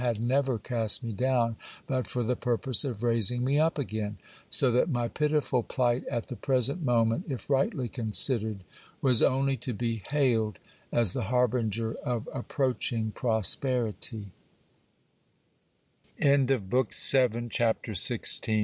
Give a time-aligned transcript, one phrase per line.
[0.13, 1.55] d never cast me down,
[1.85, 4.17] but for the purpose of raising me up again;
[4.49, 8.63] so that my pitiful plight at the present moment, if rightly considered,
[8.99, 10.55] was only to be hiiled
[10.91, 14.31] as the harbinger of approaching prosperity.'
[16.19, 16.47] 276
[17.11, 17.59] GIL BLAS.
[17.59, 18.41] BOOK THE EIGHTH.
[18.41, 18.49] Ch.